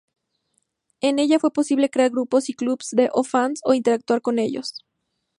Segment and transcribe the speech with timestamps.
[1.01, 4.83] En ella fue posible crear grupos y clubes de fans e interactuar con ellos.